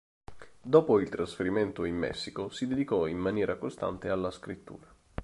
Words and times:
Dopo 0.63 0.99
il 0.99 1.09
trasferimento 1.09 1.85
in 1.85 1.95
Messico, 1.95 2.49
si 2.49 2.65
dedicò 2.65 3.05
in 3.05 3.19
maniera 3.19 3.59
costante 3.59 4.09
alla 4.09 4.31
scrittura. 4.31 4.91